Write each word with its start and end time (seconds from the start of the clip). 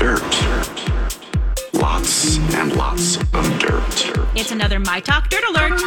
Dirt. 0.00 0.22
Lots 1.74 2.38
and 2.54 2.74
lots 2.74 3.18
of 3.18 3.58
dirt. 3.58 4.10
It's 4.34 4.50
another 4.50 4.80
My 4.80 4.98
Talk 4.98 5.28
Dirt 5.28 5.44
Alert. 5.50 5.78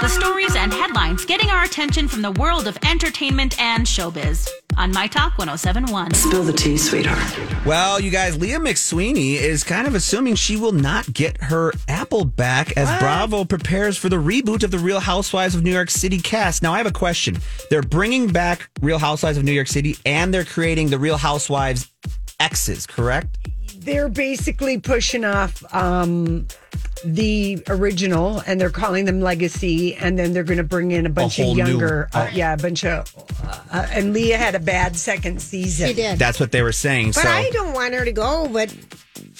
The 0.00 0.08
stories 0.08 0.56
and 0.56 0.72
headlines 0.72 1.26
getting 1.26 1.50
our 1.50 1.62
attention 1.62 2.08
from 2.08 2.22
the 2.22 2.30
world 2.32 2.66
of 2.66 2.78
entertainment 2.82 3.60
and 3.60 3.84
showbiz 3.84 4.48
on 4.78 4.90
My 4.92 5.06
Talk 5.06 5.36
1071. 5.36 6.14
Spill 6.14 6.44
the 6.44 6.52
tea, 6.54 6.78
sweetheart. 6.78 7.66
Well, 7.66 8.00
you 8.00 8.10
guys, 8.10 8.38
Leah 8.38 8.58
McSweeney 8.58 9.34
is 9.34 9.64
kind 9.64 9.86
of 9.86 9.94
assuming 9.94 10.36
she 10.36 10.56
will 10.56 10.72
not 10.72 11.12
get 11.12 11.38
her 11.42 11.74
Apple 11.88 12.24
back 12.24 12.74
as 12.78 12.88
Bravo 13.00 13.44
prepares 13.44 13.98
for 13.98 14.08
the 14.08 14.16
reboot 14.16 14.62
of 14.62 14.70
the 14.70 14.78
Real 14.78 15.00
Housewives 15.00 15.54
of 15.54 15.62
New 15.62 15.72
York 15.72 15.90
City 15.90 16.18
cast. 16.18 16.62
Now, 16.62 16.72
I 16.72 16.78
have 16.78 16.86
a 16.86 16.90
question. 16.90 17.36
They're 17.68 17.82
bringing 17.82 18.28
back 18.28 18.70
Real 18.80 18.98
Housewives 18.98 19.36
of 19.36 19.44
New 19.44 19.52
York 19.52 19.68
City 19.68 19.98
and 20.06 20.32
they're 20.32 20.46
creating 20.46 20.88
the 20.88 20.98
Real 20.98 21.18
Housewives 21.18 21.91
X's, 22.42 22.86
correct? 22.86 23.38
they're 23.78 24.08
basically 24.08 24.78
pushing 24.78 25.24
off 25.24 25.64
um, 25.74 26.46
the 27.04 27.60
original 27.68 28.40
and 28.46 28.60
they're 28.60 28.70
calling 28.70 29.06
them 29.06 29.20
legacy 29.20 29.96
and 29.96 30.16
then 30.16 30.32
they're 30.32 30.44
going 30.44 30.58
to 30.58 30.62
bring 30.62 30.92
in 30.92 31.04
a 31.04 31.08
bunch 31.10 31.38
whole 31.38 31.50
of 31.52 31.56
new- 31.56 31.64
younger 31.66 32.08
uh, 32.12 32.28
yeah 32.32 32.52
a 32.52 32.56
bunch 32.56 32.84
of 32.84 33.12
uh, 33.72 33.86
and 33.90 34.12
leah 34.12 34.38
had 34.38 34.54
a 34.54 34.60
bad 34.60 34.94
second 34.96 35.42
season 35.42 35.88
She 35.88 35.94
did. 35.94 36.16
That's 36.16 36.38
what 36.38 36.52
they 36.52 36.62
were 36.62 36.70
saying. 36.70 37.08
but 37.08 37.22
so 37.22 37.28
I 37.28 37.50
don't 37.50 37.72
want 37.72 37.92
her 37.94 38.04
to 38.04 38.12
go, 38.12 38.48
but 38.52 38.72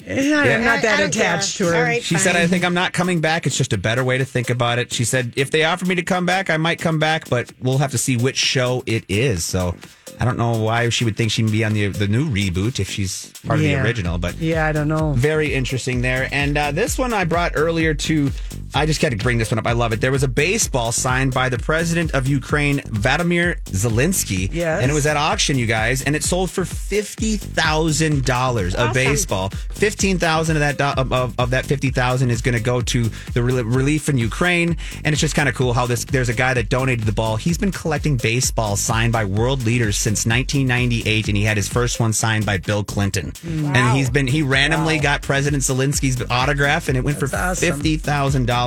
Eh, 0.05 0.35
i'm 0.35 0.65
not 0.65 0.83
that 0.83 0.95
I 0.99 1.03
don't 1.03 1.15
attached 1.15 1.59
care. 1.59 1.67
to 1.69 1.73
her 1.73 1.79
All 1.79 1.83
right, 1.85 2.03
she 2.03 2.17
said. 2.17 2.35
I 2.35 2.49
think 2.49 2.65
I'm 2.65 2.75
not 2.75 2.93
coming 2.93 3.21
back. 3.21 3.47
It's 3.47 3.57
just 3.57 3.73
a 3.73 3.79
better 3.79 4.03
way 4.03 4.19
to 4.19 4.25
think 4.25 4.51
about 4.51 4.81
it. 4.81 4.93
She 4.93 5.05
said, 5.05 5.33
if 5.37 5.53
they 5.53 5.63
offer 5.65 5.85
me 5.87 5.95
to 5.95 6.03
come 6.03 6.27
back, 6.27 6.51
I 6.51 6.57
might 6.57 6.81
come 6.81 6.99
back, 6.99 7.29
but 7.29 7.53
we'll 7.61 7.79
have 7.79 7.93
to 7.93 7.99
see 7.99 8.17
which 8.17 8.37
show 8.39 8.83
it 8.87 9.05
is. 9.09 9.45
So 9.45 9.77
I 10.23 10.25
don't 10.25 10.39
know 10.39 10.57
why 10.63 10.89
she 10.91 11.05
would 11.05 11.17
think 11.17 11.33
she'd 11.33 11.51
be 11.51 11.65
on 11.65 11.73
the 11.73 11.89
the 11.89 12.07
new 12.07 12.31
reboot 12.31 12.79
if 12.79 12.89
she's 12.89 13.33
part 13.45 13.59
of 13.59 13.65
the 13.65 13.75
original, 13.75 14.19
but 14.19 14.37
yeah 14.37 14.67
i 14.69 14.71
don't 14.71 14.87
know 14.87 15.15
Very 15.15 15.53
interesting 15.53 16.01
there. 16.01 16.29
And 16.31 16.57
uh, 16.57 16.71
this 16.71 16.97
one 16.97 17.13
I 17.13 17.25
brought 17.25 17.53
earlier 17.57 17.93
to, 18.07 18.31
I 18.75 18.87
just 18.87 19.03
had 19.03 19.11
to 19.13 19.19
bring 19.19 19.37
this 19.39 19.51
one 19.51 19.59
up. 19.59 19.67
I 19.67 19.73
love 19.73 19.93
it. 19.93 20.01
There 20.01 20.13
was 20.13 20.23
a 20.23 20.29
baseball 20.29 20.93
signed 20.93 21.35
by 21.35 21.49
the 21.51 21.59
president 21.59 22.13
of 22.13 22.27
Ukraine, 22.27 22.81
Vladimir 22.87 23.57
Zelensky. 23.67 24.49
Yes. 24.53 24.81
And 24.83 24.91
it 24.91 24.95
was 24.95 25.05
at 25.07 25.17
auction, 25.19 25.59
you 25.59 25.67
guys, 25.67 26.01
and 26.03 26.17
it 26.17 26.25
sold 26.25 26.51
for 26.51 26.63
$50,000 26.63 28.75
a 28.79 28.93
baseball. 28.95 29.51
15000 29.51 30.57
of 30.57 30.61
that 30.61 30.79
do- 30.79 30.85
of, 31.03 31.13
of, 31.39 31.51
that 31.51 31.67
50000 31.67 32.31
is 32.31 32.41
going 32.41 32.57
to 32.57 32.63
go 32.63 32.81
to 32.81 33.11
the 33.35 33.43
rel- 33.43 33.63
relief 33.65 34.09
in 34.09 34.17
Ukraine. 34.17 34.79
And 35.05 35.13
it's 35.13 35.21
just 35.21 35.35
kind 35.35 35.49
of 35.51 35.55
cool 35.55 35.75
how 35.75 35.85
this 35.87 36.05
there's 36.07 36.31
a 36.31 36.35
guy 36.35 36.55
that 36.55 36.71
donated 36.71 37.05
the 37.05 37.13
ball. 37.13 37.37
He's 37.37 37.59
been 37.59 37.73
collecting 37.73 38.17
baseballs 38.17 38.81
signed 38.81 39.13
by 39.13 39.27
world 39.27 39.65
leaders 39.65 39.99
since 39.99 40.25
1998, 40.27 41.29
and 41.29 41.37
he 41.37 41.45
had 41.45 41.59
his 41.59 41.69
first 41.69 42.01
one 42.01 42.15
signed 42.15 42.47
by 42.47 42.57
Bill 42.57 42.83
Clinton. 42.85 43.33
Mm. 43.33 43.75
And 43.75 43.97
he's 43.97 44.09
been 44.09 44.27
he 44.27 44.41
randomly 44.43 44.99
got 44.99 45.21
President 45.23 45.63
Zelensky's 45.63 46.23
autograph, 46.31 46.89
and 46.89 46.97
it 46.97 47.03
went 47.03 47.19
for 47.19 47.27
awesome. 47.35 47.75
fifty 47.75 47.97
thousand 47.97 48.47
dollars. 48.47 48.62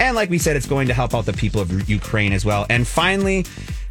And 0.00 0.16
like 0.16 0.30
we 0.30 0.38
said, 0.38 0.56
it's 0.56 0.66
going 0.66 0.88
to 0.88 0.94
help 0.94 1.14
out 1.14 1.26
the 1.26 1.32
people 1.32 1.60
of 1.60 1.88
Ukraine 1.88 2.32
as 2.32 2.44
well. 2.44 2.66
And 2.70 2.86
finally. 2.86 3.44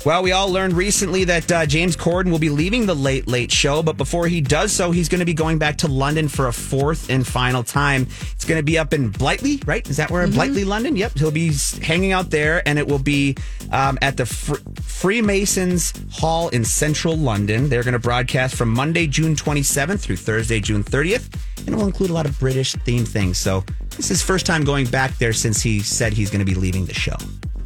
Well, 0.05 0.21
we 0.21 0.33
all 0.33 0.51
learned 0.51 0.73
recently 0.73 1.23
that 1.23 1.49
uh, 1.49 1.65
James 1.65 1.95
Corden 1.95 2.29
will 2.29 2.39
be 2.39 2.49
leaving 2.49 2.85
the 2.85 2.93
Late 2.93 3.25
Late 3.25 3.53
Show, 3.53 3.81
but 3.81 3.95
before 3.95 4.27
he 4.27 4.41
does 4.41 4.73
so, 4.73 4.91
he's 4.91 5.07
going 5.07 5.19
to 5.19 5.25
be 5.25 5.33
going 5.33 5.59
back 5.59 5.77
to 5.77 5.87
London 5.87 6.27
for 6.27 6.49
a 6.49 6.51
fourth 6.51 7.09
and 7.09 7.25
final 7.25 7.63
time. 7.63 8.07
It's 8.33 8.43
going 8.43 8.59
to 8.59 8.65
be 8.65 8.77
up 8.77 8.93
in 8.93 9.07
Blighty, 9.07 9.61
right? 9.65 9.87
Is 9.89 9.95
that 9.95 10.11
where 10.11 10.27
Blighty, 10.27 10.65
London? 10.65 10.97
Yep. 10.97 11.17
He'll 11.17 11.31
be 11.31 11.53
hanging 11.81 12.11
out 12.11 12.31
there, 12.31 12.67
and 12.67 12.77
it 12.77 12.85
will 12.85 12.99
be 12.99 13.37
um, 13.71 13.97
at 14.01 14.17
the 14.17 14.25
Fr- 14.25 14.59
Freemasons 14.81 15.93
Hall 16.11 16.49
in 16.49 16.65
central 16.65 17.15
London. 17.15 17.69
They're 17.69 17.83
going 17.83 17.93
to 17.93 17.99
broadcast 17.99 18.55
from 18.55 18.71
Monday, 18.71 19.07
June 19.07 19.37
27th 19.37 20.01
through 20.01 20.17
Thursday, 20.17 20.59
June 20.59 20.83
30th, 20.83 21.33
and 21.59 21.69
it 21.69 21.75
will 21.75 21.87
include 21.87 22.09
a 22.09 22.13
lot 22.13 22.25
of 22.25 22.37
British 22.39 22.75
themed 22.75 23.07
things. 23.07 23.37
So 23.37 23.63
this 23.97 24.05
is 24.05 24.09
his 24.09 24.21
first 24.23 24.45
time 24.45 24.63
going 24.63 24.85
back 24.87 25.17
there 25.17 25.33
since 25.33 25.61
he 25.61 25.79
said 25.79 26.13
he's 26.13 26.29
going 26.29 26.39
to 26.39 26.45
be 26.45 26.55
leaving 26.55 26.85
the 26.85 26.93
show. 26.93 27.15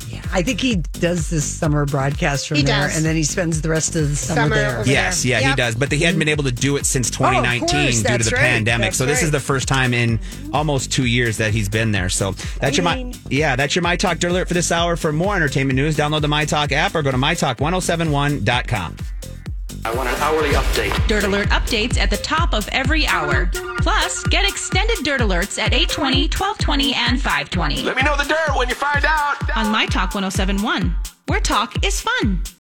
Yeah, 0.10 0.22
I 0.32 0.42
think 0.42 0.62
he 0.62 0.78
does 0.78 1.30
this 1.30 1.44
summer 1.44 1.86
broadcast 1.86 2.48
from 2.48 2.58
He 2.58 2.64
there 2.64 2.88
does. 2.88 2.96
and 2.96 3.06
then 3.06 3.16
he 3.18 3.24
spends 3.24 3.62
the 3.62 3.68
rest 3.70 3.94
of 3.98 4.08
the 4.10 4.16
summer, 4.16 4.42
Summer 4.44 4.56
there 4.56 4.80
over 4.80 4.90
Yes, 4.90 5.26
yeah, 5.26 5.40
he 5.40 5.48
Yep. 5.48 5.58
does. 5.58 5.76
But 5.76 5.92
he 5.92 6.00
hadn't 6.00 6.18
been 6.20 6.30
able 6.30 6.46
to 6.46 6.52
do 6.52 6.78
it 6.78 6.86
since 6.86 7.08
Oh, 7.10 7.26
of 7.26 7.34
2019 7.34 7.68
course, 7.68 7.96
due 7.98 8.02
to 8.04 8.04
that's 8.04 8.30
the 8.30 8.36
right, 8.36 8.42
pandemic. 8.42 8.86
that's 8.88 8.98
So 8.98 9.06
this 9.06 9.22
is 9.22 9.32
the 9.32 9.40
first 9.42 9.68
time 9.68 9.94
in 9.94 10.18
almost 10.54 10.92
two 10.94 11.06
years 11.06 11.36
that 11.38 11.52
he's 11.54 11.68
been 11.68 11.92
there. 11.92 12.08
So 12.08 12.32
that's 12.62 12.78
your 12.78 12.86
my 12.86 13.12
yeah, 13.30 13.58
that's 13.58 13.76
your 13.76 13.84
My 13.84 13.98
Talk 13.98 14.20
Dirt 14.20 14.32
Alert 14.32 14.48
for 14.48 14.54
this 14.54 14.72
hour. 14.72 14.96
For 14.96 15.12
more 15.12 15.36
entertainment 15.36 15.76
news, 15.76 15.98
download 15.98 16.22
the 16.22 16.30
My 16.30 16.46
Talk 16.46 16.72
app 16.72 16.96
or 16.96 17.02
go 17.02 17.12
to 17.12 17.18
mytalk1071.com. 17.18 18.96
I 19.88 19.96
want 19.96 20.10
an 20.10 20.16
hourly 20.16 20.50
update. 20.50 21.08
Dirt 21.08 21.24
Alert 21.24 21.48
updates 21.48 21.98
at 21.98 22.10
the 22.10 22.18
top 22.18 22.54
of 22.54 22.68
every 22.74 23.08
hour. 23.08 23.50
Plus, 23.78 24.22
get 24.26 24.44
extended 24.46 24.98
Dirt 25.02 25.22
Alerts 25.22 25.58
at 25.58 25.74
820, 25.74 26.24
1220, 26.24 26.94
and 26.94 27.22
520 27.22 27.84
Let 27.84 27.96
me 27.96 28.04
know 28.04 28.18
the 28.18 28.26
dirt 28.26 28.58
when 28.58 28.68
you 28.68 28.76
find 28.76 29.06
out. 29.06 29.38
on 29.56 29.72
My 29.72 29.86
Talk 29.86 30.14
1071, 30.14 30.94
where 31.28 31.40
talk 31.40 31.86
is 31.86 32.02
fun. 32.02 32.42